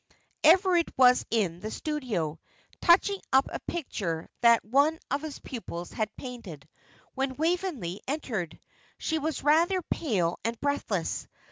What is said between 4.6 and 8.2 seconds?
one of his pupils had painted, when Waveney